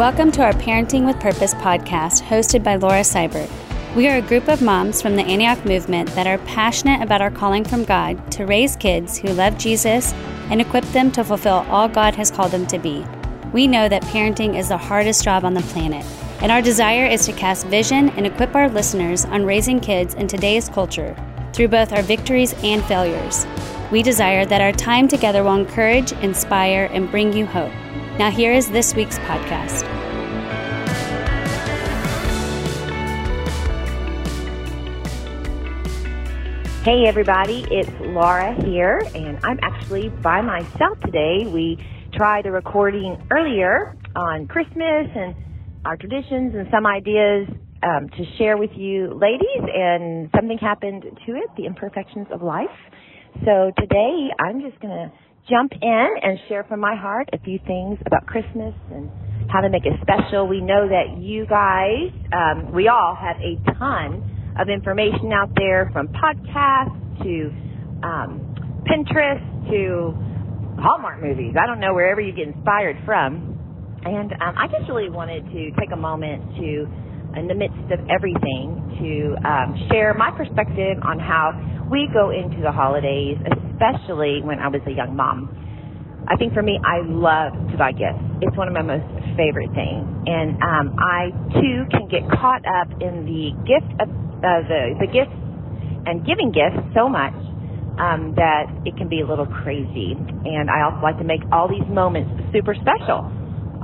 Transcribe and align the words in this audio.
Welcome 0.00 0.32
to 0.32 0.42
our 0.42 0.54
Parenting 0.54 1.04
with 1.04 1.20
Purpose 1.20 1.52
podcast, 1.52 2.22
hosted 2.22 2.64
by 2.64 2.76
Laura 2.76 3.02
Seibert. 3.02 3.50
We 3.94 4.08
are 4.08 4.16
a 4.16 4.22
group 4.22 4.48
of 4.48 4.62
moms 4.62 5.02
from 5.02 5.14
the 5.14 5.24
Antioch 5.24 5.62
movement 5.66 6.08
that 6.14 6.26
are 6.26 6.38
passionate 6.46 7.02
about 7.02 7.20
our 7.20 7.30
calling 7.30 7.64
from 7.64 7.84
God 7.84 8.32
to 8.32 8.46
raise 8.46 8.76
kids 8.76 9.18
who 9.18 9.28
love 9.28 9.58
Jesus 9.58 10.14
and 10.48 10.58
equip 10.58 10.86
them 10.86 11.12
to 11.12 11.22
fulfill 11.22 11.66
all 11.68 11.86
God 11.86 12.14
has 12.14 12.30
called 12.30 12.50
them 12.50 12.66
to 12.68 12.78
be. 12.78 13.04
We 13.52 13.66
know 13.66 13.90
that 13.90 14.04
parenting 14.04 14.56
is 14.56 14.70
the 14.70 14.78
hardest 14.78 15.22
job 15.22 15.44
on 15.44 15.52
the 15.52 15.60
planet, 15.60 16.06
and 16.40 16.50
our 16.50 16.62
desire 16.62 17.04
is 17.04 17.26
to 17.26 17.34
cast 17.34 17.66
vision 17.66 18.08
and 18.16 18.26
equip 18.26 18.54
our 18.54 18.70
listeners 18.70 19.26
on 19.26 19.44
raising 19.44 19.80
kids 19.80 20.14
in 20.14 20.28
today's 20.28 20.70
culture 20.70 21.14
through 21.52 21.68
both 21.68 21.92
our 21.92 22.00
victories 22.00 22.54
and 22.62 22.82
failures. 22.86 23.46
We 23.92 24.02
desire 24.02 24.46
that 24.46 24.62
our 24.62 24.72
time 24.72 25.08
together 25.08 25.44
will 25.44 25.56
encourage, 25.56 26.12
inspire, 26.12 26.88
and 26.90 27.10
bring 27.10 27.34
you 27.34 27.44
hope. 27.44 27.72
Now, 28.20 28.30
here 28.30 28.52
is 28.52 28.70
this 28.70 28.94
week's 28.94 29.18
podcast. 29.20 29.99
Hey, 36.82 37.04
everybody, 37.06 37.62
it's 37.70 37.92
Laura 38.00 38.54
here, 38.64 39.04
and 39.14 39.38
I'm 39.44 39.58
actually 39.60 40.08
by 40.08 40.40
myself 40.40 40.98
today. 41.04 41.44
We 41.46 41.76
tried 42.14 42.46
a 42.46 42.50
recording 42.50 43.18
earlier 43.30 43.94
on 44.16 44.46
Christmas 44.46 45.12
and 45.14 45.34
our 45.84 45.98
traditions 45.98 46.54
and 46.54 46.68
some 46.72 46.86
ideas 46.86 47.48
um, 47.82 48.08
to 48.16 48.24
share 48.38 48.56
with 48.56 48.70
you 48.76 49.12
ladies, 49.12 49.60
and 49.60 50.30
something 50.34 50.56
happened 50.56 51.02
to 51.02 51.32
it 51.32 51.50
the 51.58 51.66
imperfections 51.66 52.28
of 52.32 52.40
life. 52.40 52.72
So 53.44 53.72
today 53.76 54.30
I'm 54.40 54.62
just 54.62 54.80
going 54.80 54.96
to 54.96 55.12
jump 55.50 55.72
in 55.82 56.08
and 56.22 56.38
share 56.48 56.64
from 56.64 56.80
my 56.80 56.96
heart 56.96 57.28
a 57.34 57.38
few 57.40 57.58
things 57.66 57.98
about 58.06 58.24
Christmas 58.24 58.72
and 58.90 59.10
how 59.50 59.60
to 59.60 59.68
make 59.68 59.84
it 59.84 60.00
special. 60.00 60.48
We 60.48 60.62
know 60.62 60.88
that 60.88 61.20
you 61.20 61.44
guys, 61.44 62.08
um, 62.32 62.72
we 62.72 62.88
all 62.88 63.14
have 63.20 63.36
a 63.36 63.60
ton 63.78 64.29
of 64.58 64.68
information 64.68 65.32
out 65.32 65.50
there 65.56 65.90
from 65.92 66.08
podcasts 66.08 67.22
to 67.22 67.52
um, 68.02 68.40
Pinterest 68.88 69.44
to 69.70 70.14
Hallmark 70.80 71.22
movies. 71.22 71.54
I 71.60 71.66
don't 71.66 71.80
know 71.80 71.92
wherever 71.92 72.20
you 72.20 72.32
get 72.32 72.48
inspired 72.48 72.96
from. 73.04 73.58
And 74.04 74.32
um, 74.40 74.54
I 74.56 74.66
just 74.66 74.88
really 74.88 75.10
wanted 75.10 75.44
to 75.52 75.70
take 75.78 75.92
a 75.92 75.96
moment 75.96 76.40
to, 76.56 76.88
in 77.36 77.46
the 77.48 77.54
midst 77.54 77.92
of 77.92 78.00
everything, 78.08 78.80
to 78.96 79.36
um, 79.46 79.76
share 79.90 80.14
my 80.14 80.30
perspective 80.32 80.96
on 81.04 81.18
how 81.20 81.52
we 81.92 82.08
go 82.12 82.30
into 82.30 82.62
the 82.62 82.72
holidays, 82.72 83.36
especially 83.44 84.40
when 84.40 84.58
I 84.58 84.68
was 84.68 84.80
a 84.86 84.92
young 84.92 85.14
mom. 85.14 85.52
I 86.28 86.36
think 86.36 86.54
for 86.54 86.62
me, 86.62 86.80
I 86.80 87.04
love 87.04 87.52
to 87.72 87.76
buy 87.76 87.92
gifts. 87.92 88.24
It's 88.40 88.56
one 88.56 88.68
of 88.68 88.74
my 88.74 88.82
most 88.82 89.04
favorite 89.36 89.70
thing. 89.74 90.06
And 90.26 90.56
um, 90.62 90.96
I, 90.98 91.30
too, 91.58 91.86
can 91.90 92.08
get 92.08 92.24
caught 92.38 92.62
up 92.66 92.90
in 93.00 93.26
the 93.26 93.52
gift 93.66 93.90
of 94.00 94.08
uh, 94.08 94.64
the 94.66 94.96
the 95.00 95.08
gifts 95.10 95.36
and 96.06 96.24
giving 96.24 96.50
gifts 96.50 96.80
so 96.96 97.08
much 97.08 97.36
um, 98.00 98.32
that 98.36 98.70
it 98.88 98.96
can 98.96 99.08
be 99.08 99.20
a 99.20 99.26
little 99.26 99.46
crazy. 99.46 100.16
And 100.16 100.70
I 100.70 100.88
also 100.88 101.04
like 101.04 101.18
to 101.18 101.28
make 101.28 101.44
all 101.52 101.68
these 101.68 101.86
moments 101.92 102.32
super 102.52 102.74
special. 102.74 103.28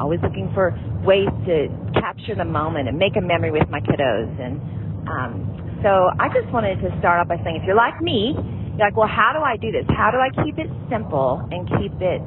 Always 0.00 0.20
looking 0.22 0.48
for 0.52 0.72
ways 1.05 1.28
to 1.48 1.69
capture 1.97 2.34
the 2.36 2.44
moment 2.44 2.89
and 2.89 2.98
make 2.98 3.17
a 3.17 3.24
memory 3.24 3.50
with 3.52 3.69
my 3.69 3.80
kiddos. 3.80 4.33
And 4.41 4.61
um, 5.08 5.80
so 5.84 6.08
I 6.20 6.28
just 6.33 6.52
wanted 6.52 6.80
to 6.80 6.89
start 7.00 7.20
off 7.20 7.28
by 7.28 7.36
saying, 7.44 7.61
if 7.61 7.64
you're 7.64 7.77
like 7.77 8.00
me, 8.00 8.33
you're 8.77 8.84
like, 8.84 8.97
well, 8.97 9.08
how 9.08 9.33
do 9.33 9.41
I 9.41 9.56
do 9.56 9.72
this? 9.72 9.84
How 9.89 10.11
do 10.12 10.20
I 10.20 10.28
keep 10.44 10.58
it 10.58 10.69
simple 10.89 11.41
and 11.52 11.69
keep 11.80 11.97
it 12.00 12.20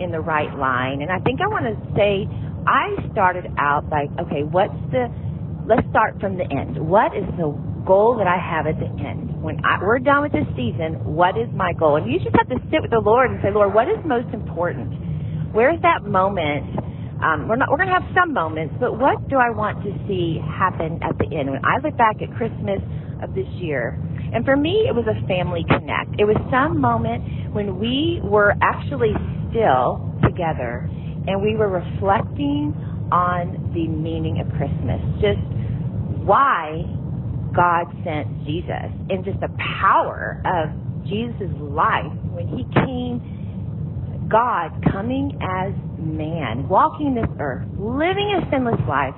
in 0.00 0.12
the 0.12 0.20
right 0.20 0.52
line? 0.56 1.02
And 1.02 1.12
I 1.12 1.20
think 1.20 1.40
I 1.40 1.48
want 1.48 1.68
to 1.68 1.76
say, 1.92 2.24
I 2.66 2.96
started 3.12 3.46
out 3.58 3.88
like, 3.90 4.10
okay, 4.20 4.42
what's 4.42 4.74
the 4.90 5.08
let's 5.66 5.86
start 5.90 6.18
from 6.20 6.36
the 6.36 6.44
end. 6.50 6.78
What 6.78 7.16
is 7.16 7.24
the 7.36 7.52
goal 7.84 8.16
that 8.18 8.26
I 8.26 8.36
have 8.36 8.66
at 8.66 8.78
the 8.78 8.90
end. 9.00 9.42
When 9.42 9.64
I, 9.64 9.80
we're 9.80 9.98
done 9.98 10.22
with 10.22 10.32
this 10.32 10.46
season, 10.56 11.00
what 11.04 11.36
is 11.36 11.48
my 11.54 11.72
goal? 11.72 11.96
And 11.96 12.10
you 12.10 12.18
just 12.20 12.36
have 12.36 12.48
to 12.48 12.60
sit 12.70 12.82
with 12.82 12.90
the 12.90 13.00
Lord 13.00 13.30
and 13.30 13.40
say, 13.42 13.50
Lord, 13.52 13.72
what 13.72 13.88
is 13.88 13.98
most 14.04 14.28
important? 14.34 14.92
Where's 15.52 15.80
that 15.82 16.04
moment? 16.04 16.78
Um, 17.20 17.48
we're 17.48 17.56
not. 17.56 17.68
We're 17.68 17.76
going 17.76 17.92
to 17.92 17.98
have 18.00 18.08
some 18.16 18.32
moments, 18.32 18.74
but 18.80 18.96
what 18.96 19.28
do 19.28 19.36
I 19.36 19.50
want 19.50 19.84
to 19.84 19.92
see 20.08 20.40
happen 20.40 21.00
at 21.04 21.18
the 21.18 21.28
end? 21.36 21.50
When 21.50 21.60
I 21.64 21.76
look 21.84 21.96
back 21.98 22.16
at 22.22 22.32
Christmas 22.36 22.80
of 23.20 23.34
this 23.34 23.48
year, 23.60 23.98
and 24.32 24.44
for 24.44 24.56
me, 24.56 24.88
it 24.88 24.94
was 24.94 25.04
a 25.04 25.18
family 25.28 25.66
connect. 25.68 26.16
It 26.16 26.24
was 26.24 26.38
some 26.48 26.80
moment 26.80 27.52
when 27.52 27.76
we 27.76 28.20
were 28.24 28.54
actually 28.62 29.12
still 29.50 30.00
together, 30.24 30.88
and 31.26 31.42
we 31.42 31.56
were 31.56 31.68
reflecting 31.68 32.74
on 33.12 33.72
the 33.74 33.88
meaning 33.88 34.40
of 34.40 34.48
Christmas. 34.56 35.00
Just 35.20 35.42
why 36.24 36.84
God 37.54 37.86
sent 38.04 38.44
Jesus 38.46 38.90
and 39.10 39.24
just 39.24 39.40
the 39.40 39.50
power 39.80 40.40
of 40.46 40.70
Jesus' 41.06 41.50
life 41.58 42.12
when 42.30 42.46
he 42.48 42.64
came, 42.72 44.28
God 44.30 44.70
coming 44.92 45.36
as 45.42 45.74
man, 45.98 46.68
walking 46.68 47.14
this 47.14 47.30
earth, 47.40 47.66
living 47.76 48.30
a 48.38 48.50
sinless 48.50 48.80
life 48.88 49.14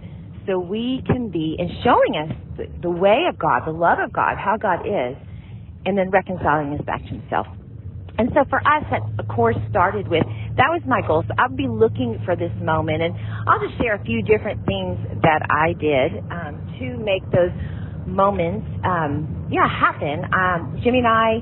so 0.47 0.59
we 0.59 1.03
can 1.07 1.31
be 1.31 1.57
and 1.59 1.69
showing 1.85 2.17
us 2.17 2.37
the, 2.57 2.67
the 2.83 2.91
way 2.91 3.27
of 3.29 3.39
God, 3.39 3.63
the 3.67 3.73
love 3.73 3.99
of 4.03 4.13
God, 4.13 4.37
how 4.39 4.57
God 4.57 4.87
is, 4.87 5.17
and 5.85 5.99
then 5.99 6.11
reconciling 6.11 6.73
us 6.75 6.85
back 6.85 7.03
to 7.03 7.09
himself. 7.09 7.47
And 8.19 8.31
so 8.35 8.45
for 8.49 8.59
us, 8.61 8.85
that 8.91 9.03
of 9.19 9.29
course 9.29 9.57
started 9.71 10.09
with 10.09 10.25
that 10.59 10.69
was 10.71 10.83
my 10.87 11.01
goal. 11.07 11.25
So 11.29 11.35
I'll 11.39 11.57
be 11.57 11.69
looking 11.69 12.19
for 12.25 12.37
this 12.37 12.53
moment, 12.61 13.03
and 13.03 13.15
I'll 13.49 13.61
just 13.67 13.79
share 13.81 13.95
a 13.97 14.05
few 14.05 14.23
different 14.23 14.61
things 14.67 14.99
that 15.23 15.43
I 15.51 15.75
did 15.81 16.13
um, 16.31 16.61
to 16.79 16.99
make 17.05 17.25
those 17.33 17.53
moments, 18.07 18.67
um, 18.85 19.49
yeah, 19.51 19.69
happen. 19.69 20.25
Um, 20.33 20.81
Jimmy 20.85 20.99
and 20.99 21.09
I, 21.09 21.41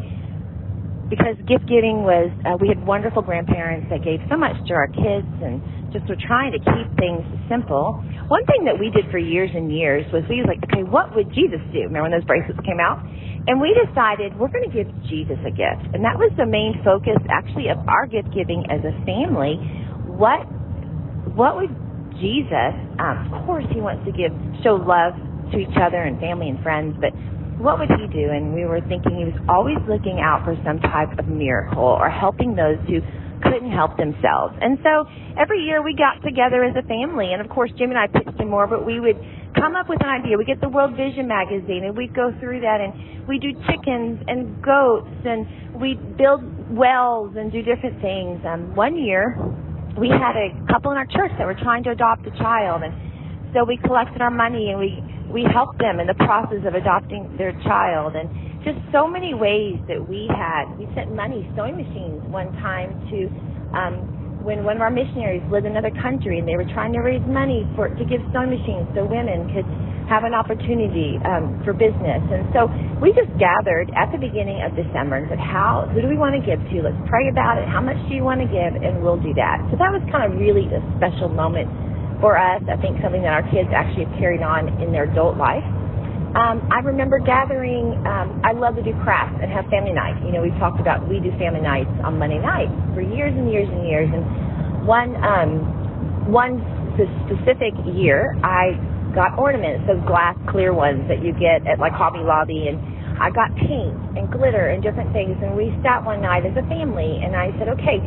because 1.11 1.37
gift 1.49 1.69
giving 1.69 2.03
was, 2.05 2.33
uh, 2.47 2.57
we 2.61 2.69
had 2.69 2.85
wonderful 2.87 3.23
grandparents 3.23 3.87
that 3.91 4.05
gave 4.05 4.21
so 4.31 4.37
much 4.37 4.57
to 4.69 4.75
our 4.75 4.89
kids 4.89 5.29
and 5.43 5.63
just 5.93 6.07
were 6.09 6.19
trying 6.27 6.53
to 6.55 6.61
keep 6.63 6.89
things 6.99 7.23
simple. 7.51 7.99
One 8.31 8.47
thing 8.47 8.65
that 8.65 8.79
we 8.79 8.91
did 8.91 9.11
for 9.11 9.19
years 9.19 9.51
and 9.55 9.75
years 9.75 10.07
was 10.15 10.23
we 10.31 10.39
was 10.43 10.47
like, 10.47 10.63
okay, 10.71 10.87
what 10.87 11.15
would 11.15 11.35
Jesus 11.35 11.59
do? 11.75 11.91
Remember 11.91 12.07
when 12.07 12.15
those 12.15 12.27
bracelets 12.27 12.63
came 12.63 12.79
out? 12.79 13.03
And 13.47 13.59
we 13.59 13.75
decided 13.75 14.37
we're 14.39 14.53
going 14.53 14.71
to 14.71 14.75
give 14.75 14.89
Jesus 15.11 15.39
a 15.43 15.51
gift. 15.51 15.91
And 15.97 16.05
that 16.07 16.15
was 16.15 16.31
the 16.39 16.47
main 16.47 16.79
focus 16.85 17.19
actually 17.27 17.69
of 17.69 17.83
our 17.91 18.07
gift 18.07 18.31
giving 18.31 18.63
as 18.71 18.85
a 18.87 18.95
family. 19.03 19.59
What, 20.07 20.47
what 21.35 21.59
would 21.59 21.73
Jesus, 22.23 22.75
um, 23.01 23.33
of 23.33 23.47
course 23.49 23.65
he 23.73 23.81
wants 23.81 24.05
to 24.07 24.13
give, 24.13 24.31
show 24.63 24.77
love 24.77 25.17
to 25.51 25.57
each 25.59 25.75
other 25.81 26.05
and 26.05 26.21
family 26.21 26.53
and 26.53 26.63
friends, 26.63 26.95
but 27.01 27.11
what 27.59 27.79
would 27.81 27.91
he 27.93 28.07
do? 28.09 28.31
And 28.31 28.55
we 28.55 28.65
were 28.65 28.81
thinking 28.87 29.21
he 29.21 29.29
was 29.29 29.41
always 29.49 29.77
looking 29.89 30.21
out 30.21 30.45
for 30.45 30.57
some 30.65 30.81
type 30.81 31.13
of 31.19 31.29
miracle 31.29 31.85
or 31.85 32.09
helping 32.09 32.55
those 32.55 32.81
who 32.89 33.01
couldn't 33.43 33.73
help 33.73 33.97
themselves. 33.97 34.55
And 34.61 34.79
so 34.83 35.05
every 35.37 35.65
year 35.65 35.83
we 35.83 35.97
got 35.97 36.23
together 36.25 36.65
as 36.65 36.77
a 36.77 36.87
family, 36.87 37.33
and 37.33 37.41
of 37.41 37.49
course 37.49 37.71
Jim 37.77 37.91
and 37.91 37.99
I 37.99 38.07
pitched 38.07 38.39
in 38.39 38.49
more, 38.49 38.67
but 38.67 38.85
we 38.85 39.01
would 39.01 39.17
come 39.55 39.75
up 39.75 39.89
with 39.89 40.01
an 40.03 40.09
idea. 40.09 40.39
We 40.39 40.45
get 40.45 40.61
the 40.61 40.69
World 40.69 40.97
Vision 40.97 41.27
magazine, 41.27 41.85
and 41.85 41.97
we'd 41.97 42.15
go 42.15 42.33
through 42.39 42.61
that, 42.61 42.81
and 42.81 43.27
we 43.27 43.39
do 43.39 43.53
chickens 43.67 44.23
and 44.29 44.63
goats, 44.63 45.11
and 45.25 45.81
we 45.81 45.95
build 46.17 46.43
wells 46.71 47.35
and 47.37 47.51
do 47.51 47.63
different 47.63 48.01
things. 48.01 48.41
Um, 48.47 48.75
one 48.75 48.97
year 48.97 49.37
we 49.99 50.09
had 50.09 50.37
a 50.37 50.55
couple 50.71 50.93
in 50.93 50.97
our 50.97 51.07
church 51.07 51.33
that 51.39 51.47
were 51.47 51.59
trying 51.59 51.83
to 51.85 51.91
adopt 51.91 52.27
a 52.27 52.35
child, 52.39 52.83
and 52.83 52.95
so 53.53 53.65
we 53.65 53.77
collected 53.79 54.23
our 54.23 54.31
money 54.31 54.71
and 54.71 54.79
we 54.79 55.03
we 55.33 55.47
helped 55.53 55.79
them 55.79 56.01
in 56.01 56.07
the 56.07 56.19
process 56.27 56.63
of 56.67 56.75
adopting 56.75 57.31
their 57.39 57.53
child 57.65 58.15
and 58.15 58.29
just 58.65 58.79
so 58.93 59.09
many 59.09 59.33
ways 59.33 59.79
that 59.89 60.01
we 60.01 60.29
had 60.29 60.69
we 60.77 60.87
sent 60.95 61.15
money 61.15 61.49
sewing 61.57 61.77
machines 61.77 62.21
one 62.29 62.53
time 62.61 62.93
to 63.09 63.27
um 63.73 63.95
when 64.45 64.65
one 64.65 64.77
of 64.77 64.83
our 64.83 64.91
missionaries 64.91 65.45
lived 65.53 65.67
in 65.67 65.73
another 65.77 65.93
country 66.01 66.39
and 66.39 66.49
they 66.49 66.57
were 66.57 66.69
trying 66.73 66.93
to 66.93 67.01
raise 67.01 67.25
money 67.29 67.69
for 67.77 67.89
to 67.89 68.05
give 68.09 68.21
sewing 68.33 68.51
machines 68.51 68.89
so 68.97 69.05
women 69.05 69.49
could 69.53 69.69
have 70.11 70.27
an 70.27 70.35
opportunity 70.35 71.23
um, 71.23 71.63
for 71.63 71.71
business. 71.71 72.19
And 72.35 72.43
so 72.51 72.67
we 72.99 73.15
just 73.15 73.31
gathered 73.39 73.95
at 73.95 74.11
the 74.11 74.19
beginning 74.19 74.59
of 74.59 74.75
December 74.75 75.23
and 75.23 75.31
said, 75.31 75.39
how, 75.39 75.87
who 75.95 76.03
do 76.03 76.11
we 76.11 76.19
want 76.19 76.35
to 76.35 76.43
give 76.43 76.59
to? 76.59 76.77
Let's 76.83 76.99
pray 77.07 77.31
about 77.31 77.63
it. 77.63 77.71
How 77.71 77.79
much 77.79 77.95
do 78.11 78.19
you 78.19 78.27
want 78.27 78.43
to 78.43 78.51
give? 78.51 78.75
And 78.75 79.07
we'll 79.07 79.23
do 79.23 79.31
that. 79.39 79.63
So 79.71 79.79
that 79.79 79.95
was 79.95 80.03
kind 80.11 80.27
of 80.27 80.35
really 80.35 80.67
a 80.75 80.83
special 80.99 81.31
moment 81.31 81.71
for 82.21 82.37
us. 82.37 82.63
I 82.69 82.77
think 82.81 83.01
something 83.03 83.23
that 83.23 83.33
our 83.33 83.45
kids 83.51 83.73
actually 83.75 84.05
have 84.05 84.17
carried 84.21 84.45
on 84.45 84.69
in 84.81 84.93
their 84.93 85.11
adult 85.11 85.37
life. 85.37 85.65
Um, 86.31 86.63
I 86.71 86.79
remember 86.87 87.19
gathering. 87.19 87.99
Um, 88.07 88.39
I 88.47 88.53
love 88.55 88.77
to 88.77 88.85
do 88.87 88.95
crafts 89.03 89.35
and 89.43 89.51
have 89.51 89.67
family 89.67 89.91
nights. 89.91 90.23
You 90.23 90.31
know, 90.31 90.43
we've 90.43 90.57
talked 90.63 90.79
about 90.79 91.03
we 91.09 91.19
do 91.19 91.35
family 91.43 91.61
nights 91.61 91.91
on 92.07 92.23
Monday 92.23 92.39
nights 92.39 92.71
for 92.95 93.03
years 93.03 93.35
and 93.35 93.51
years 93.51 93.67
and 93.67 93.83
years. 93.83 94.07
And 94.15 94.87
one 94.87 95.19
um, 95.19 96.31
one 96.31 96.63
specific 96.95 97.75
year, 97.99 98.39
I 98.47 98.79
got 99.11 99.39
ornaments, 99.43 99.91
those 99.91 100.03
glass 100.07 100.39
clear 100.47 100.71
ones 100.71 101.03
that 101.11 101.19
you 101.19 101.35
get 101.35 101.67
at 101.67 101.83
like 101.83 101.93
Hobby 101.93 102.23
Lobby, 102.23 102.71
and 102.71 102.79
I 103.19 103.35
got 103.35 103.51
paint 103.67 103.99
and 104.15 104.31
glitter 104.31 104.71
and 104.71 104.79
different 104.83 105.11
things. 105.13 105.35
And 105.43 105.59
we 105.59 105.75
sat 105.83 106.07
one 106.07 106.23
night 106.23 106.47
as 106.47 106.55
a 106.55 106.63
family, 106.71 107.19
and 107.19 107.35
I 107.35 107.51
said, 107.59 107.75
okay, 107.75 107.99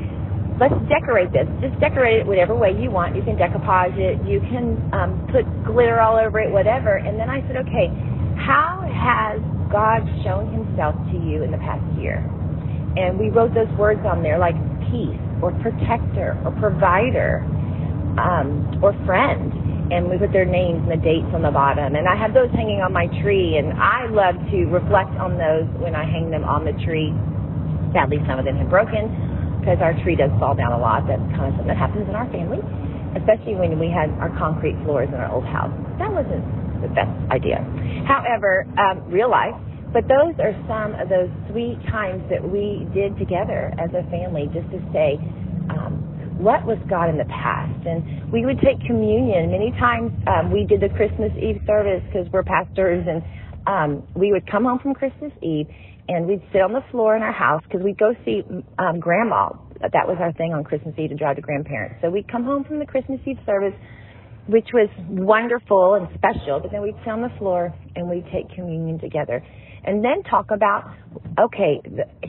let's 0.60 0.76
decorate 0.90 1.32
this. 1.34 1.48
Just 1.62 1.80
decorate 1.80 2.22
it 2.22 2.26
whatever 2.28 2.56
way 2.56 2.74
you 2.74 2.92
want. 2.92 3.16
You 3.16 3.24
can 3.24 3.38
decoupage 3.38 3.98
it. 3.98 4.22
You 4.28 4.40
can 4.42 4.78
um, 4.94 5.28
put 5.32 5.46
glitter 5.66 6.02
all 6.02 6.18
over 6.18 6.40
it, 6.40 6.52
whatever. 6.52 6.98
And 6.98 7.20
then 7.20 7.30
I 7.30 7.42
said, 7.48 7.58
okay, 7.66 7.90
how 8.38 8.86
has 8.86 9.42
God 9.72 10.06
shown 10.24 10.52
himself 10.54 10.94
to 11.12 11.18
you 11.18 11.44
in 11.44 11.52
the 11.52 11.58
past 11.58 11.86
year? 11.98 12.22
And 12.98 13.18
we 13.18 13.30
wrote 13.30 13.54
those 13.54 13.72
words 13.78 14.02
on 14.06 14.22
there 14.22 14.38
like 14.38 14.56
peace 14.92 15.18
or 15.42 15.50
protector 15.66 16.38
or 16.46 16.54
provider 16.62 17.42
um, 18.22 18.78
or 18.84 18.94
friend. 19.06 19.50
And 19.92 20.10
we 20.10 20.18
put 20.18 20.32
their 20.32 20.46
names 20.46 20.86
and 20.86 20.92
the 20.92 21.02
dates 21.02 21.28
on 21.34 21.42
the 21.42 21.52
bottom. 21.52 21.96
And 21.96 22.08
I 22.08 22.16
have 22.16 22.34
those 22.34 22.50
hanging 22.54 22.82
on 22.82 22.94
my 22.94 23.08
tree. 23.22 23.58
And 23.58 23.74
I 23.74 24.06
love 24.10 24.38
to 24.54 24.58
reflect 24.70 25.12
on 25.18 25.38
those 25.38 25.66
when 25.82 25.96
I 25.96 26.06
hang 26.06 26.30
them 26.30 26.46
on 26.46 26.66
the 26.66 26.74
tree. 26.86 27.10
Sadly, 27.94 28.18
some 28.26 28.40
of 28.40 28.46
them 28.46 28.58
have 28.58 28.70
broken 28.70 29.33
because 29.64 29.80
our 29.80 29.96
tree 30.04 30.20
does 30.20 30.32
fall 30.44 30.52
down 30.52 30.76
a 30.76 30.78
lot. 30.78 31.08
That's 31.08 31.24
kind 31.40 31.48
of 31.48 31.56
something 31.56 31.72
that 31.72 31.80
happens 31.80 32.04
in 32.04 32.16
our 32.20 32.28
family, 32.36 32.60
especially 33.16 33.56
when 33.56 33.80
we 33.80 33.88
had 33.88 34.12
our 34.20 34.28
concrete 34.36 34.76
floors 34.84 35.08
in 35.08 35.16
our 35.16 35.32
old 35.32 35.48
house. 35.48 35.72
That 36.04 36.12
wasn't 36.12 36.44
the 36.84 36.92
best 36.92 37.16
idea. 37.32 37.64
However, 38.04 38.68
um, 38.76 39.08
real 39.08 39.32
life, 39.32 39.56
but 39.96 40.04
those 40.12 40.36
are 40.44 40.52
some 40.68 41.00
of 41.00 41.08
those 41.08 41.32
sweet 41.48 41.80
times 41.88 42.28
that 42.28 42.44
we 42.44 42.84
did 42.92 43.16
together 43.16 43.72
as 43.80 43.88
a 43.96 44.04
family 44.12 44.52
just 44.52 44.68
to 44.76 44.84
say, 44.92 45.16
um, 45.72 46.04
what 46.44 46.68
was 46.68 46.76
God 46.92 47.08
in 47.08 47.16
the 47.16 47.30
past? 47.32 47.88
And 47.88 48.28
we 48.34 48.44
would 48.44 48.60
take 48.60 48.84
communion. 48.84 49.48
Many 49.48 49.72
times 49.80 50.12
um, 50.28 50.52
we 50.52 50.68
did 50.68 50.84
the 50.84 50.92
Christmas 50.92 51.32
Eve 51.40 51.64
service 51.64 52.04
because 52.12 52.28
we're 52.34 52.44
pastors, 52.44 53.08
and 53.08 53.24
um, 53.64 54.04
we 54.12 54.34
would 54.34 54.44
come 54.50 54.66
home 54.66 54.80
from 54.84 54.94
Christmas 54.94 55.32
Eve 55.40 55.72
and 56.08 56.28
we'd 56.28 56.42
sit 56.52 56.62
on 56.62 56.74
the 56.74 56.84
floor 56.92 57.16
in 57.16 57.22
our 57.22 57.32
house 57.32 57.62
because 57.64 57.82
we'd 57.84 57.98
go 57.98 58.14
see 58.26 58.44
um, 58.80 59.00
grandma. 59.00 59.50
That 59.82 60.08
was 60.08 60.18
our 60.20 60.32
thing 60.34 60.54
on 60.54 60.64
Christmas 60.64 60.96
Eve 60.98 61.10
to 61.10 61.16
drive 61.16 61.36
to 61.36 61.42
grandparents. 61.42 61.98
So 62.02 62.10
we'd 62.10 62.28
come 62.32 62.44
home 62.44 62.64
from 62.64 62.80
the 62.80 62.86
Christmas 62.86 63.20
Eve 63.26 63.40
service 63.46 63.74
which 64.48 64.68
was 64.74 64.90
wonderful 65.10 65.96
and 65.96 66.08
special. 66.16 66.60
But 66.60 66.72
then 66.72 66.82
we'd 66.82 66.98
sit 67.04 67.10
on 67.10 67.22
the 67.22 67.32
floor 67.38 67.74
and 67.96 68.10
we'd 68.10 68.26
take 68.32 68.50
communion 68.56 69.00
together. 69.00 69.44
And 69.86 70.04
then 70.04 70.24
talk 70.24 70.52
about, 70.52 70.92
okay, 71.40 71.82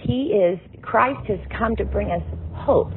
he 0.03 0.35
is, 0.35 0.59
Christ 0.83 1.27
has 1.29 1.39
come 1.57 1.77
to 1.77 1.85
bring 1.85 2.11
us 2.11 2.23
hope. 2.55 2.91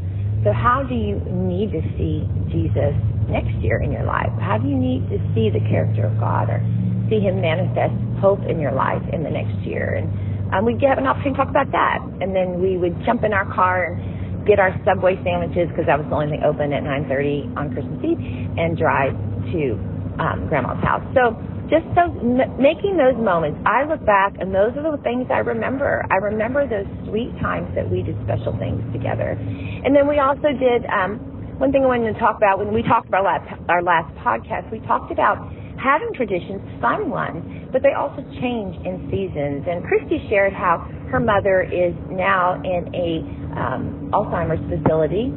So 0.43 0.53
how 0.53 0.83
do 0.87 0.93
you 0.93 1.17
need 1.29 1.71
to 1.71 1.81
see 1.97 2.25
Jesus 2.49 2.93
next 3.29 3.53
year 3.61 3.81
in 3.81 3.91
your 3.91 4.05
life? 4.05 4.31
How 4.39 4.57
do 4.57 4.67
you 4.67 4.77
need 4.77 5.09
to 5.09 5.17
see 5.33 5.49
the 5.49 5.61
character 5.69 6.05
of 6.05 6.19
God 6.19 6.49
or 6.49 6.61
see 7.09 7.19
him 7.19 7.41
manifest 7.41 7.93
hope 8.21 8.39
in 8.49 8.59
your 8.59 8.71
life 8.71 9.01
in 9.13 9.23
the 9.23 9.29
next 9.29 9.57
year? 9.65 9.95
And 9.95 10.09
um, 10.53 10.65
we'd 10.65 10.81
have 10.83 10.97
an 10.97 11.07
opportunity 11.07 11.35
to 11.35 11.39
talk 11.43 11.49
about 11.49 11.71
that. 11.71 11.99
And 12.21 12.35
then 12.35 12.61
we 12.61 12.77
would 12.77 12.95
jump 13.05 13.23
in 13.23 13.33
our 13.33 13.45
car 13.53 13.91
and 13.91 14.47
get 14.47 14.59
our 14.59 14.71
Subway 14.87 15.19
sandwiches 15.23 15.67
because 15.69 15.85
that 15.87 15.99
was 15.99 16.07
the 16.07 16.15
only 16.15 16.39
thing 16.39 16.43
open 16.47 16.71
at 16.71 16.83
9:30 16.83 17.57
on 17.59 17.73
Christmas 17.75 17.99
Eve, 18.03 18.19
and 18.55 18.77
drive 18.77 19.13
to 19.51 19.75
um, 20.23 20.47
Grandma's 20.47 20.79
house. 20.81 21.03
So 21.13 21.35
just 21.67 21.83
those 21.99 22.15
m- 22.23 22.55
making 22.55 22.95
those 22.95 23.19
moments, 23.19 23.59
I 23.67 23.83
look 23.83 23.99
back 24.07 24.39
and 24.39 24.55
those 24.55 24.71
are 24.79 24.95
the 24.95 25.03
things 25.03 25.27
I 25.27 25.43
remember. 25.43 26.07
I 26.09 26.15
remember 26.23 26.63
those 26.63 26.87
sweet 27.11 27.35
times 27.43 27.67
that 27.75 27.83
we 27.91 28.01
did 28.01 28.15
special 28.23 28.55
things 28.57 28.79
together, 28.95 29.35
and 29.35 29.91
then 29.95 30.07
we 30.07 30.19
also 30.19 30.55
did. 30.55 30.87
Um, 30.87 31.35
one 31.57 31.71
thing 31.71 31.81
I 31.81 31.87
wanted 31.89 32.13
to 32.13 32.19
talk 32.19 32.37
about 32.37 32.59
when 32.59 32.71
we 32.71 32.83
talked 32.83 33.09
about 33.09 33.25
our 33.25 33.41
last, 33.41 33.49
our 33.67 33.81
last 33.81 34.13
podcast, 34.21 34.69
we 34.71 34.77
talked 34.85 35.11
about 35.11 35.41
having 35.81 36.13
traditions, 36.13 36.61
fun 36.81 37.09
ones, 37.09 37.69
but 37.71 37.81
they 37.81 37.93
also 37.93 38.21
change 38.41 38.75
in 38.85 39.07
seasons. 39.09 39.65
And 39.69 39.85
Christy 39.85 40.21
shared 40.29 40.53
how 40.53 40.85
her 41.09 41.19
mother 41.19 41.61
is 41.61 41.93
now 42.09 42.59
in 42.61 42.89
a 42.93 43.09
um, 43.57 44.11
Alzheimer's 44.13 44.61
facility, 44.69 45.31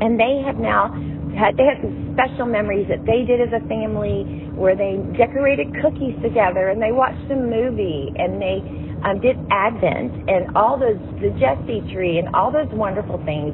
and 0.00 0.18
they 0.18 0.42
have 0.44 0.56
now 0.56 0.92
had 1.36 1.56
they 1.56 1.68
had 1.68 1.78
some 1.84 2.16
special 2.16 2.46
memories 2.48 2.88
that 2.88 3.04
they 3.04 3.28
did 3.28 3.44
as 3.44 3.52
a 3.52 3.60
family 3.68 4.48
where 4.56 4.74
they 4.74 4.96
decorated 5.20 5.68
cookies 5.84 6.16
together 6.24 6.72
and 6.72 6.80
they 6.80 6.92
watched 6.92 7.20
a 7.28 7.36
movie 7.36 8.08
and 8.16 8.40
they 8.40 8.64
um, 9.04 9.20
did 9.20 9.36
Advent 9.52 10.16
and 10.28 10.56
all 10.56 10.80
those 10.80 10.96
the 11.20 11.28
Jesse 11.36 11.84
tree 11.92 12.18
and 12.18 12.32
all 12.32 12.50
those 12.50 12.72
wonderful 12.72 13.20
things. 13.28 13.52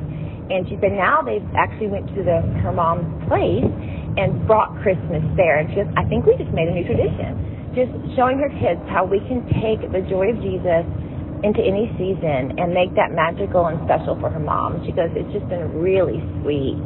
And 0.50 0.68
she 0.70 0.78
said 0.78 0.94
now 0.94 1.22
they've 1.26 1.42
actually 1.58 1.90
went 1.90 2.06
to 2.14 2.22
the 2.22 2.42
her 2.62 2.72
mom's 2.72 3.10
place 3.26 3.66
and 4.16 4.46
brought 4.46 4.74
Christmas 4.82 5.22
there. 5.36 5.58
And 5.58 5.68
goes, 5.74 5.88
I 5.96 6.04
think 6.08 6.26
we 6.26 6.36
just 6.36 6.52
made 6.52 6.68
a 6.68 6.74
new 6.74 6.84
tradition, 6.84 7.72
just 7.72 7.92
showing 8.16 8.38
her 8.38 8.52
kids 8.60 8.80
how 8.92 9.04
we 9.04 9.20
can 9.24 9.44
take 9.60 9.80
the 9.92 10.04
joy 10.08 10.32
of 10.32 10.38
Jesus 10.44 10.84
into 11.42 11.58
any 11.58 11.90
season 11.98 12.54
and 12.58 12.70
make 12.70 12.94
that 12.94 13.10
magical 13.10 13.66
and 13.66 13.82
special 13.84 14.14
for 14.20 14.30
her 14.30 14.42
mom. 14.42 14.82
She 14.86 14.92
goes, 14.92 15.10
it's 15.14 15.32
just 15.34 15.48
been 15.48 15.74
really 15.74 16.22
sweet. 16.42 16.78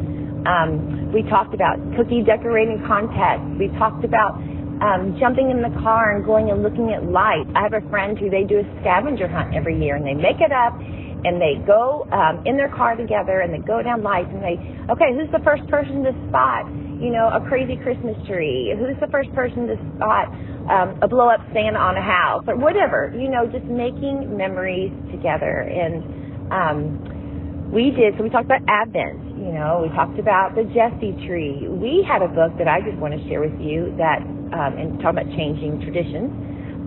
Um, 0.49 1.13
we 1.13 1.27
talked 1.29 1.53
about 1.53 1.77
cookie 1.99 2.23
decorating 2.23 2.81
contests. 2.87 3.45
We 3.59 3.69
talked 3.77 4.05
about 4.05 4.39
um, 4.81 5.17
jumping 5.21 5.51
in 5.51 5.61
the 5.61 5.73
car 5.81 6.17
and 6.17 6.25
going 6.25 6.51
and 6.51 6.63
looking 6.63 6.93
at 6.93 7.05
lights. 7.05 7.51
I 7.57 7.65
have 7.65 7.77
a 7.77 7.85
friend 7.89 8.17
who 8.17 8.31
they 8.31 8.45
do 8.45 8.61
a 8.61 8.67
scavenger 8.81 9.29
hunt 9.29 9.55
every 9.55 9.77
year 9.77 9.97
and 9.97 10.05
they 10.05 10.15
make 10.15 10.41
it 10.41 10.53
up 10.53 10.77
and 11.25 11.41
they 11.41 11.59
go 11.67 12.07
um, 12.13 12.45
in 12.47 12.57
their 12.57 12.69
car 12.71 12.95
together 12.95 13.41
and 13.41 13.53
they 13.53 13.65
go 13.65 13.83
down 13.83 14.03
lights 14.03 14.29
and 14.31 14.41
they, 14.41 14.57
okay, 14.93 15.13
who's 15.17 15.29
the 15.33 15.43
first 15.43 15.67
person 15.69 16.05
to 16.05 16.13
spot, 16.29 16.69
you 17.01 17.11
know, 17.11 17.29
a 17.29 17.41
crazy 17.49 17.77
Christmas 17.77 18.17
tree? 18.27 18.75
Who's 18.77 18.97
the 19.01 19.09
first 19.13 19.33
person 19.35 19.67
to 19.69 19.77
spot 19.97 20.33
um, 20.71 20.99
a 21.03 21.09
blow 21.09 21.29
up 21.31 21.41
Santa 21.55 21.79
on 21.79 21.97
a 21.97 22.03
house 22.03 22.45
or 22.47 22.57
whatever, 22.57 23.15
you 23.15 23.31
know, 23.31 23.47
just 23.47 23.65
making 23.67 24.37
memories 24.37 24.91
together. 25.11 25.63
And 25.63 26.03
um, 26.51 27.71
we 27.71 27.91
did, 27.91 28.15
so 28.19 28.23
we 28.23 28.31
talked 28.31 28.47
about 28.47 28.63
Advent, 28.67 29.39
you 29.39 29.55
know, 29.55 29.87
we 29.87 29.89
talked 29.95 30.19
about 30.19 30.55
the 30.55 30.67
Jesse 30.75 31.15
tree. 31.27 31.67
We 31.71 32.03
had 32.07 32.23
a 32.23 32.29
book 32.29 32.59
that 32.59 32.67
I 32.67 32.83
just 32.83 32.99
want 32.99 33.15
to 33.15 33.23
share 33.31 33.41
with 33.41 33.55
you 33.63 33.95
that, 33.99 34.23
um, 34.55 34.79
and 34.79 34.99
talk 34.99 35.15
about 35.15 35.31
changing 35.39 35.83
traditions. 35.83 36.31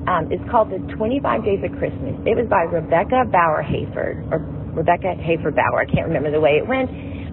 Um, 0.07 0.31
it's 0.31 0.44
called 0.50 0.71
The 0.71 0.79
25 0.95 1.44
Days 1.44 1.62
of 1.63 1.71
Christmas. 1.77 2.15
It 2.23 2.35
was 2.35 2.47
by 2.47 2.63
Rebecca 2.67 3.27
Bauer 3.27 3.63
Hayford, 3.63 4.31
or 4.31 4.39
Rebecca 4.73 5.15
Hayford 5.19 5.55
Bauer. 5.55 5.83
I 5.83 5.85
can't 5.85 6.07
remember 6.07 6.31
the 6.31 6.39
way 6.39 6.55
it 6.57 6.65
went, 6.65 6.89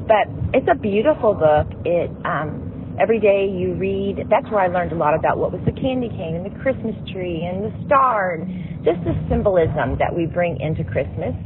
but 0.06 0.26
it's 0.54 0.68
a 0.70 0.78
beautiful 0.78 1.34
book. 1.34 1.66
It, 1.84 2.10
um, 2.24 2.76
Every 2.98 3.20
day 3.20 3.44
you 3.52 3.74
read, 3.74 4.24
that's 4.30 4.50
where 4.50 4.60
I 4.60 4.68
learned 4.68 4.92
a 4.92 4.96
lot 4.96 5.14
about 5.14 5.36
what 5.36 5.52
was 5.52 5.60
the 5.66 5.72
candy 5.72 6.08
cane 6.08 6.34
and 6.34 6.46
the 6.46 6.58
Christmas 6.60 6.96
tree 7.12 7.44
and 7.44 7.68
the 7.68 7.84
star 7.84 8.40
and 8.40 8.84
just 8.86 9.04
the 9.04 9.12
symbolism 9.28 10.00
that 10.00 10.16
we 10.16 10.24
bring 10.24 10.58
into 10.60 10.82
Christmas. 10.82 11.36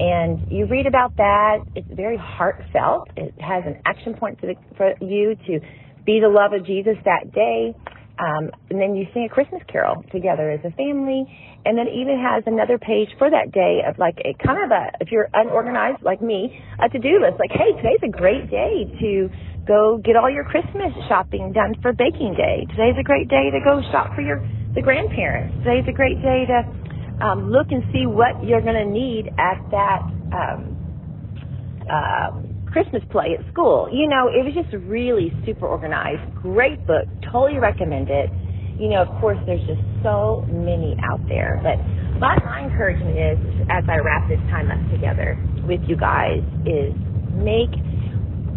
And 0.00 0.42
you 0.50 0.66
read 0.66 0.86
about 0.86 1.16
that. 1.16 1.58
It's 1.76 1.86
very 1.94 2.18
heartfelt. 2.18 3.08
It 3.16 3.32
has 3.40 3.62
an 3.66 3.80
action 3.86 4.14
point 4.14 4.40
for, 4.40 4.46
the, 4.46 4.54
for 4.76 4.94
you 5.00 5.36
to 5.46 5.60
be 6.04 6.18
the 6.18 6.28
love 6.28 6.52
of 6.52 6.66
Jesus 6.66 6.96
that 7.04 7.32
day. 7.32 7.72
Um, 8.18 8.50
and 8.70 8.80
then 8.80 8.96
you 8.96 9.06
sing 9.12 9.28
a 9.30 9.32
Christmas 9.32 9.62
carol 9.68 10.02
together 10.12 10.50
as 10.50 10.60
a 10.64 10.72
family. 10.76 11.24
And 11.66 11.76
then 11.76 11.88
even 11.88 12.16
has 12.16 12.44
another 12.46 12.78
page 12.78 13.08
for 13.18 13.28
that 13.28 13.50
day 13.52 13.82
of 13.86 13.98
like 13.98 14.16
a 14.24 14.32
kind 14.38 14.62
of 14.62 14.70
a, 14.70 14.92
if 15.00 15.10
you're 15.10 15.28
unorganized 15.34 16.02
like 16.02 16.22
me, 16.22 16.56
a 16.78 16.88
to-do 16.88 17.20
list. 17.20 17.36
Like, 17.38 17.50
hey, 17.50 17.74
today's 17.76 18.02
a 18.06 18.12
great 18.12 18.50
day 18.50 18.86
to 19.00 19.28
go 19.66 19.98
get 19.98 20.14
all 20.14 20.30
your 20.30 20.44
Christmas 20.44 20.94
shopping 21.08 21.52
done 21.52 21.74
for 21.82 21.92
baking 21.92 22.34
day. 22.38 22.64
Today's 22.70 22.94
a 22.98 23.02
great 23.02 23.28
day 23.28 23.50
to 23.50 23.58
go 23.60 23.82
shop 23.90 24.14
for 24.14 24.22
your 24.22 24.40
the 24.74 24.82
grandparents. 24.82 25.56
Today's 25.64 25.88
a 25.88 25.92
great 25.92 26.22
day 26.22 26.46
to 26.46 26.58
um, 27.24 27.50
look 27.50 27.68
and 27.70 27.82
see 27.92 28.06
what 28.06 28.44
you're 28.44 28.60
going 28.60 28.76
to 28.76 28.84
need 28.84 29.32
at 29.38 29.58
that 29.72 30.02
um, 30.30 30.76
uh, 31.90 32.45
Christmas 32.76 33.02
play 33.10 33.32
at 33.32 33.40
school. 33.50 33.88
You 33.90 34.06
know, 34.06 34.28
it 34.28 34.44
was 34.44 34.52
just 34.52 34.68
really 34.84 35.32
super 35.46 35.66
organized. 35.66 36.20
Great 36.34 36.86
book. 36.86 37.08
Totally 37.32 37.58
recommend 37.58 38.10
it. 38.10 38.28
You 38.76 38.90
know, 38.90 39.00
of 39.00 39.08
course, 39.18 39.38
there's 39.46 39.64
just 39.64 39.80
so 40.04 40.44
many 40.52 40.94
out 41.00 41.24
there. 41.26 41.56
But 41.64 41.80
my, 42.20 42.36
my 42.44 42.68
encouragement 42.68 43.16
is, 43.16 43.64
as 43.72 43.84
I 43.88 43.96
wrap 44.04 44.28
this 44.28 44.44
time 44.52 44.68
up 44.68 44.76
together 44.92 45.40
with 45.64 45.80
you 45.88 45.96
guys, 45.96 46.44
is 46.68 46.92
make 47.32 47.72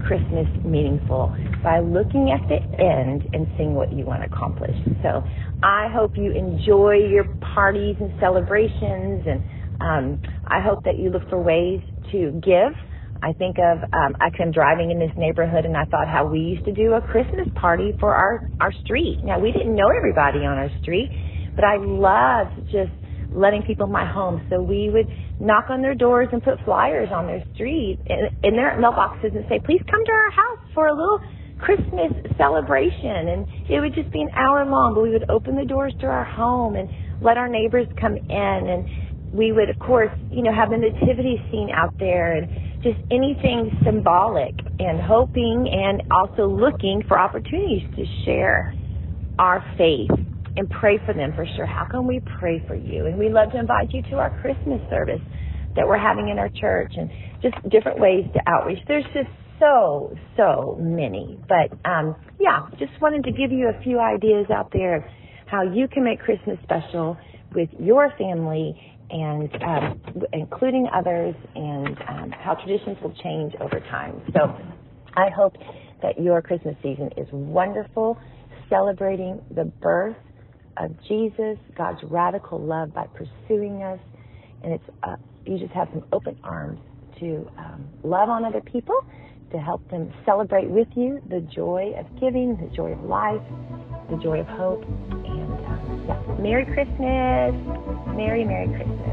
Christmas 0.04 0.52
meaningful 0.68 1.32
by 1.64 1.80
looking 1.80 2.36
at 2.36 2.44
the 2.52 2.60
end 2.76 3.24
and 3.32 3.48
seeing 3.56 3.74
what 3.74 3.94
you 3.96 4.04
want 4.04 4.20
to 4.20 4.28
accomplish. 4.28 4.76
So 5.02 5.24
I 5.64 5.88
hope 5.96 6.18
you 6.18 6.36
enjoy 6.36 7.08
your 7.08 7.24
parties 7.56 7.96
and 8.02 8.12
celebrations, 8.20 9.24
and 9.24 9.40
um, 9.80 10.22
I 10.44 10.60
hope 10.60 10.84
that 10.84 11.00
you 11.00 11.10
look 11.10 11.24
for 11.30 11.42
ways 11.42 11.80
to 12.12 12.36
give. 12.44 12.76
I 13.22 13.34
think 13.34 13.58
of 13.60 13.84
um, 13.92 14.16
I 14.20 14.30
come 14.36 14.52
driving 14.52 14.92
in 14.92 15.00
this 15.00 15.12
neighborhood, 15.18 15.66
and 15.66 15.76
I 15.76 15.86
thought 15.86 16.08
how 16.08 16.26
we 16.26 16.40
used 16.40 16.66
to 16.66 16.72
do 16.72 16.94
a 16.94 17.02
Christmas 17.02 17.48
party 17.56 17.92
for 18.00 18.14
our 18.16 18.50
our 18.62 18.72
street. 18.86 19.20
Now 19.24 19.40
we 19.40 19.52
didn't 19.52 19.76
know 19.76 19.90
everybody 19.96 20.40
on 20.40 20.58
our 20.58 20.72
street, 20.82 21.10
but 21.56 21.66
I 21.66 21.78
loved 21.78 22.72
just 22.72 22.92
letting 23.32 23.62
people 23.64 23.86
in 23.86 23.92
my 23.92 24.06
home. 24.06 24.46
So 24.50 24.62
we 24.62 24.90
would 24.90 25.08
knock 25.40 25.66
on 25.70 25.82
their 25.82 25.96
doors 25.96 26.30
and 26.32 26.42
put 26.44 26.56
flyers 26.66 27.10
on 27.14 27.28
their 27.28 27.44
street 27.54 28.00
in, 28.08 28.30
in 28.44 28.56
their 28.56 28.78
mailboxes 28.80 29.36
and 29.36 29.46
say, 29.50 29.60
please 29.64 29.82
come 29.90 30.04
to 30.06 30.12
our 30.12 30.32
house 30.32 30.60
for 30.74 30.88
a 30.88 30.94
little 30.94 31.20
Christmas 31.60 32.12
celebration. 32.38 33.28
And 33.30 33.48
it 33.70 33.80
would 33.80 33.94
just 33.94 34.12
be 34.12 34.22
an 34.22 34.30
hour 34.34 34.66
long, 34.66 34.94
but 34.96 35.02
we 35.02 35.12
would 35.12 35.30
open 35.30 35.56
the 35.56 35.66
doors 35.66 35.94
to 36.02 36.08
our 36.08 36.24
home 36.24 36.76
and 36.76 36.90
let 37.22 37.38
our 37.38 37.48
neighbors 37.48 37.88
come 38.00 38.16
in. 38.18 38.28
And 38.66 39.34
we 39.34 39.52
would, 39.52 39.70
of 39.70 39.78
course, 39.80 40.12
you 40.32 40.42
know, 40.42 40.54
have 40.54 40.72
the 40.72 40.78
nativity 40.78 41.38
scene 41.52 41.70
out 41.74 41.94
there 42.00 42.34
and 42.34 42.69
just 42.84 43.00
anything 43.12 43.72
symbolic 43.84 44.56
and 44.80 45.02
hoping 45.02 45.68
and 45.72 46.04
also 46.12 46.48
looking 46.48 47.04
for 47.08 47.20
opportunities 47.20 47.84
to 47.96 48.06
share 48.26 48.74
our 49.38 49.64
faith 49.78 50.12
and 50.56 50.70
pray 50.70 50.98
for 51.06 51.14
them 51.14 51.34
for 51.36 51.46
sure. 51.56 51.66
How 51.66 51.86
can 51.90 52.08
we 52.08 52.22
pray 52.40 52.64
for 52.68 52.76
you? 52.76 53.06
And 53.06 53.18
we 53.18 53.30
love 53.30 53.52
to 53.52 53.60
invite 53.60 53.94
you 53.94 54.02
to 54.12 54.16
our 54.18 54.30
Christmas 54.42 54.82
service 54.90 55.22
that 55.76 55.88
we're 55.88 56.00
having 56.00 56.30
in 56.30 56.40
our 56.40 56.50
church 56.50 56.94
and 56.96 57.10
just 57.42 57.56
different 57.70 58.00
ways 58.00 58.26
to 58.34 58.42
outreach. 58.48 58.80
There's 58.88 59.06
just 59.14 59.30
so, 59.60 60.16
so 60.36 60.78
many. 60.80 61.40
But 61.48 61.78
um, 61.90 62.16
yeah, 62.40 62.68
just 62.80 62.92
wanted 63.02 63.24
to 63.26 63.32
give 63.32 63.52
you 63.52 63.70
a 63.70 63.84
few 63.84 64.00
ideas 64.00 64.48
out 64.54 64.72
there 64.74 64.98
of 64.98 65.04
how 65.48 65.64
you 65.64 65.88
can 65.88 66.04
make 66.04 66.20
Christmas 66.20 66.58
special 66.64 67.18
with 67.54 67.70
your 67.80 68.12
family 68.18 68.99
and 69.10 69.50
um, 69.64 70.02
including 70.34 70.88
others 70.94 71.36
and 71.56 71.98
um, 72.08 72.32
how 72.32 72.56
traditions 72.56 72.98
will 73.02 73.14
change 73.24 73.54
over 73.60 73.80
time. 73.90 74.22
So 74.34 74.56
I 75.16 75.30
hope 75.36 75.56
that 76.02 76.22
your 76.22 76.42
Christmas 76.42 76.76
season 76.82 77.10
is 77.18 77.28
wonderful, 77.32 78.18
celebrating 78.70 79.42
the 79.56 79.66
birth 79.66 80.16
of 80.78 80.92
Jesus, 81.08 81.58
God's 81.78 82.00
radical 82.04 82.60
love 82.60 82.94
by 82.94 83.08
pursuing 83.08 83.84
us, 83.84 84.00
and 84.64 84.74
it's 84.74 84.84
uh, 85.04 85.16
you 85.46 85.58
just 85.58 85.74
have 85.74 85.88
some 85.92 86.06
open 86.14 86.40
arms 86.44 86.80
to 87.20 87.50
um, 87.58 87.86
love 88.04 88.30
on 88.30 88.46
other 88.46 88.62
people, 88.62 88.96
to 89.52 89.58
help 89.58 89.88
them 89.90 90.14
celebrate 90.26 90.70
with 90.70 90.88
you 90.96 91.22
the 91.30 91.42
joy 91.54 91.94
of 91.98 92.06
giving, 92.20 92.56
the 92.58 92.74
joy 92.76 92.92
of 92.92 93.04
life, 93.04 93.42
the 94.10 94.18
joy 94.18 94.40
of 94.40 94.48
hope, 94.48 94.86
Merry 96.40 96.66
Christmas, 96.66 97.54
Merry 98.16 98.44
Merry 98.44 98.68
Christmas. 98.68 99.10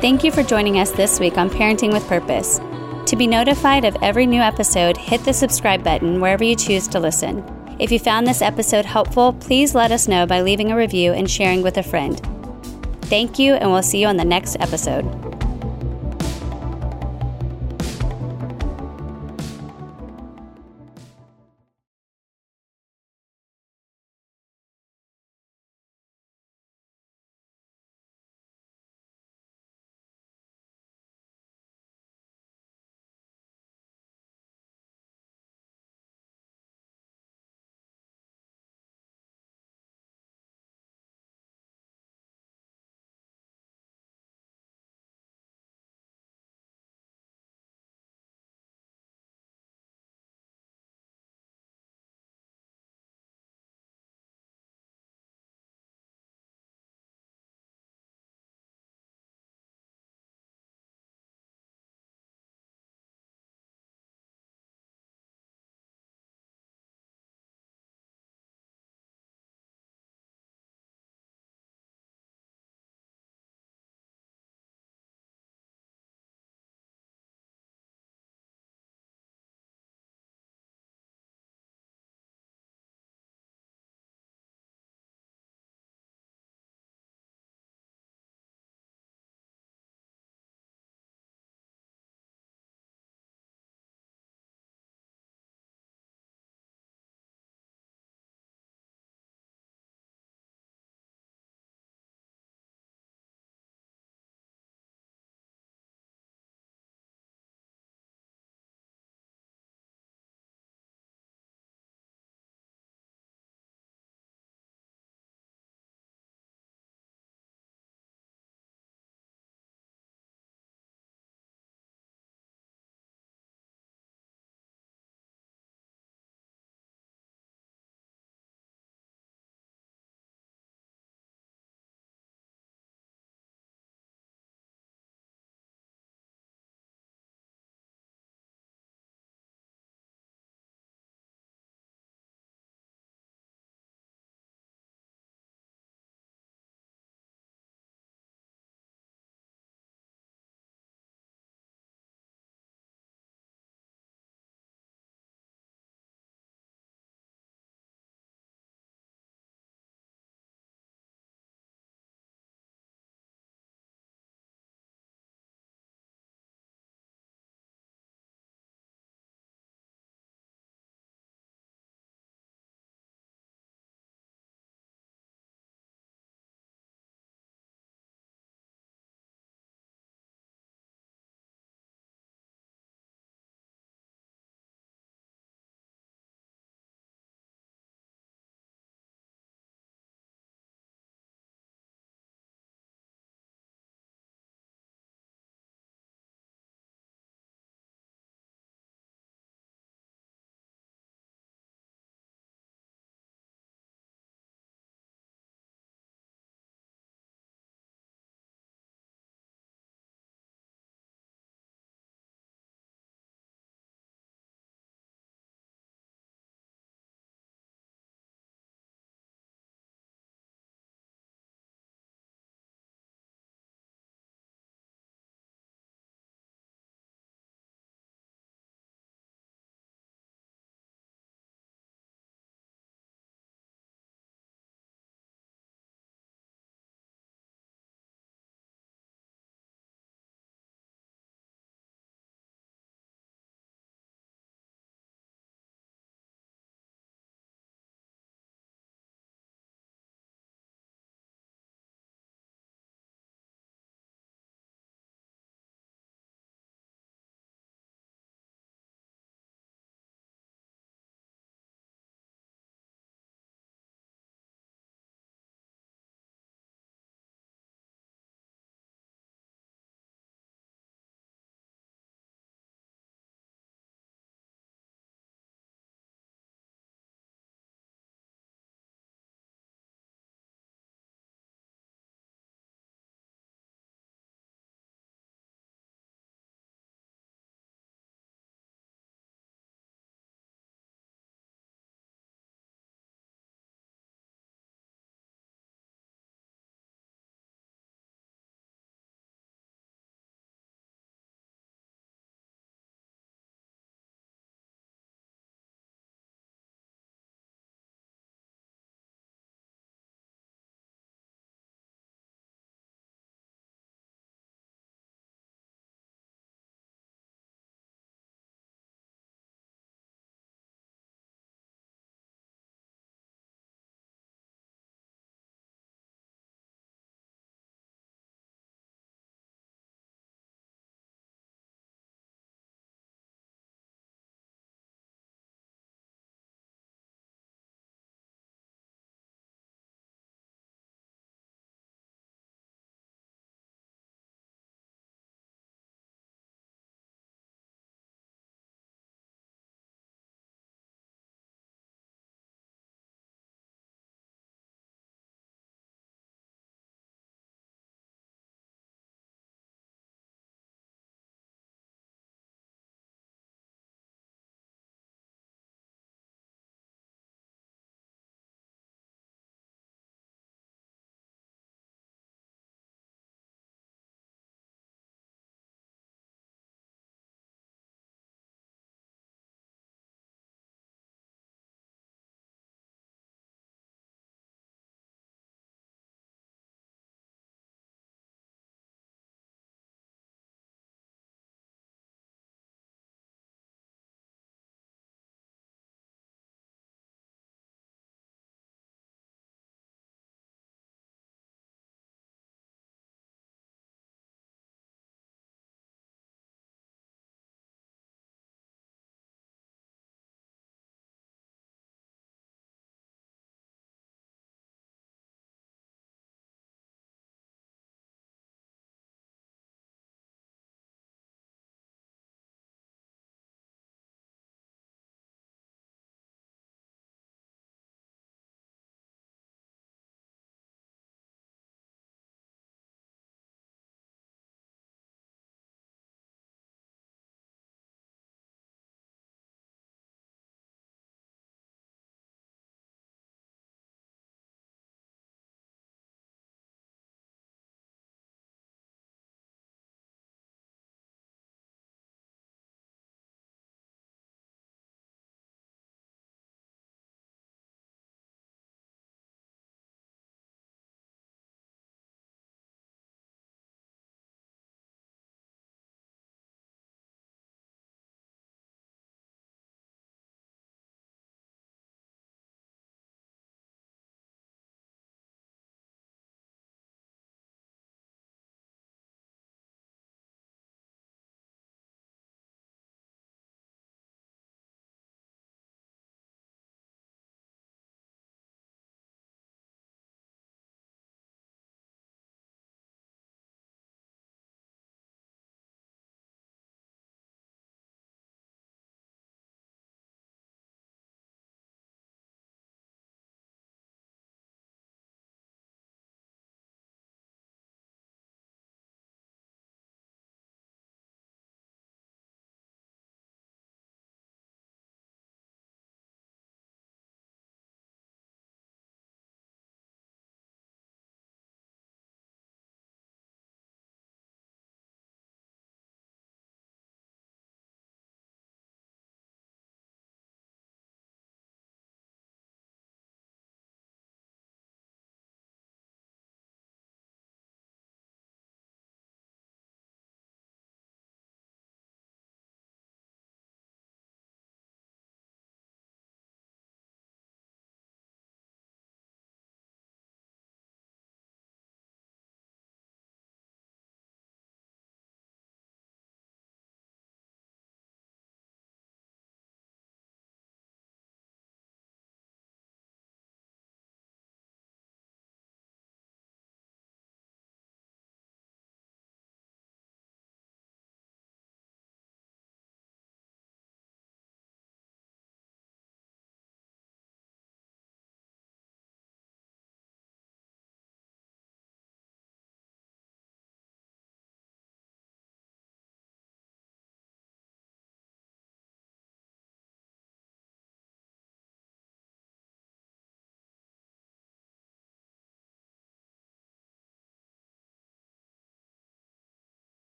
Thank 0.00 0.22
you 0.22 0.30
for 0.30 0.42
joining 0.42 0.78
us 0.78 0.90
this 0.90 1.18
week 1.18 1.38
on 1.38 1.48
Parenting 1.48 1.92
with 1.92 2.06
Purpose. 2.06 2.60
To 3.06 3.16
be 3.16 3.26
notified 3.26 3.86
of 3.86 3.96
every 4.02 4.26
new 4.26 4.40
episode, 4.42 4.98
hit 4.98 5.24
the 5.24 5.32
subscribe 5.32 5.82
button 5.82 6.20
wherever 6.20 6.44
you 6.44 6.56
choose 6.56 6.86
to 6.88 7.00
listen. 7.00 7.42
If 7.78 7.90
you 7.90 7.98
found 7.98 8.26
this 8.26 8.42
episode 8.42 8.84
helpful, 8.84 9.32
please 9.32 9.74
let 9.74 9.92
us 9.92 10.06
know 10.06 10.26
by 10.26 10.42
leaving 10.42 10.70
a 10.70 10.76
review 10.76 11.12
and 11.12 11.30
sharing 11.30 11.62
with 11.62 11.78
a 11.78 11.82
friend. 11.82 12.20
Thank 13.04 13.38
you, 13.38 13.54
and 13.54 13.70
we'll 13.70 13.82
see 13.82 14.00
you 14.00 14.06
on 14.06 14.16
the 14.18 14.24
next 14.24 14.56
episode. 14.60 15.33